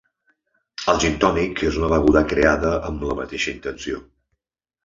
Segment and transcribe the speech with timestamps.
[0.93, 4.03] El gintònic és una beguda creada amb la mateixa intenció.